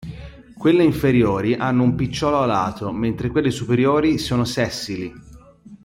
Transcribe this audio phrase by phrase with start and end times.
[0.57, 5.13] Quelle inferiori hanno un picciolo alato, mentre quelle superiori sono sessili.